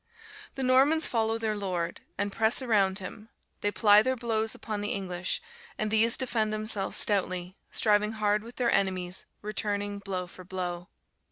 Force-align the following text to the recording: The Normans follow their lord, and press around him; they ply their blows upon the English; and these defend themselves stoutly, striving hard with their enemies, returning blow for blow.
The 0.55 0.63
Normans 0.63 1.05
follow 1.05 1.37
their 1.37 1.55
lord, 1.55 2.01
and 2.17 2.31
press 2.31 2.63
around 2.63 2.97
him; 2.97 3.29
they 3.59 3.69
ply 3.69 4.01
their 4.01 4.15
blows 4.15 4.55
upon 4.55 4.81
the 4.81 4.93
English; 4.93 5.43
and 5.77 5.91
these 5.91 6.17
defend 6.17 6.51
themselves 6.51 6.97
stoutly, 6.97 7.55
striving 7.71 8.13
hard 8.13 8.41
with 8.41 8.55
their 8.55 8.71
enemies, 8.73 9.25
returning 9.43 9.99
blow 9.99 10.25
for 10.25 10.43
blow. 10.43 10.87